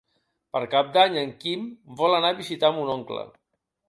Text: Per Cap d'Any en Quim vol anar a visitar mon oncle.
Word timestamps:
Per 0.55 0.59
Cap 0.69 0.87
d'Any 0.95 1.17
en 1.23 1.33
Quim 1.43 1.67
vol 1.99 2.15
anar 2.21 2.31
a 2.35 2.39
visitar 2.39 2.73
mon 2.79 2.91
oncle. 2.95 3.27